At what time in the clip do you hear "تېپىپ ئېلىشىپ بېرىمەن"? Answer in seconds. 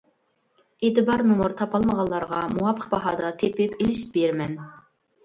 3.43-4.57